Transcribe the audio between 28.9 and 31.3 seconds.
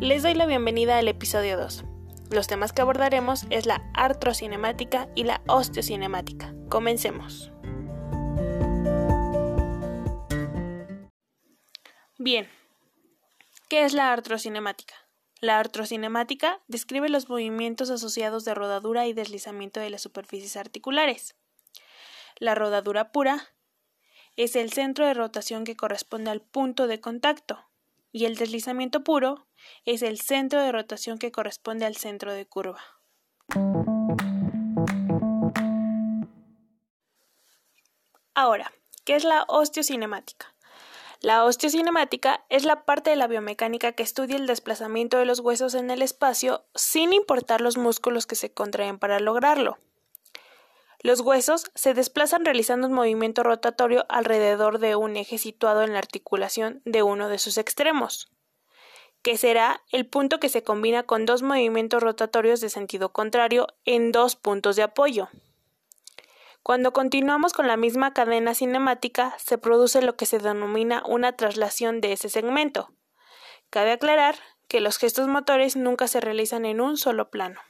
puro es el centro de rotación